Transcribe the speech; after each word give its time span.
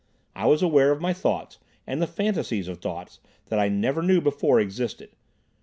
I 0.35 0.47
was 0.47 0.63
aware 0.63 0.91
of 0.91 1.05
thoughts, 1.17 1.59
and 1.85 2.01
the 2.01 2.07
fantasies 2.07 2.67
of 2.67 2.79
thoughts, 2.79 3.19
that 3.49 3.59
I 3.59 3.69
never 3.69 4.01
knew 4.01 4.19
before 4.19 4.59
existed. 4.59 5.11